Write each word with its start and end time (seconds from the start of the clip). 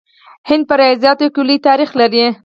هند 0.49 0.63
په 0.69 0.75
ریاضیاتو 0.81 1.27
کې 1.33 1.41
لوی 1.47 1.57
تاریخ 1.67 1.89
لري. 1.99 2.25